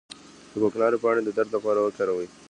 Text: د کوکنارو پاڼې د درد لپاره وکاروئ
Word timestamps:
د 0.51 0.53
کوکنارو 0.63 1.01
پاڼې 1.03 1.21
د 1.23 1.29
درد 1.37 1.49
لپاره 1.55 1.79
وکاروئ 1.81 2.27